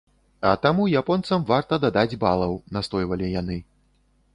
А 0.51 0.53
таму 0.63 0.87
японцам 1.01 1.45
варта 1.53 1.81
дадаць 1.85 2.19
балаў, 2.27 2.59
настойвалі 2.79 3.35
яны. 3.41 3.65